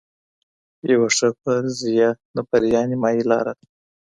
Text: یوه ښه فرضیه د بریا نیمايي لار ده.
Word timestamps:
یوه 0.91 1.09
ښه 1.17 1.27
فرضیه 1.41 2.09
د 2.35 2.37
بریا 2.49 2.81
نیمايي 2.91 3.23
لار 3.29 3.47
ده. 3.57 3.65